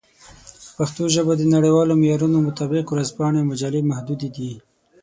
[0.61, 4.51] په پښتو ژبه د نړیوالو معیارونو مطابق ورځپاڼې او مجلې محدودې دي.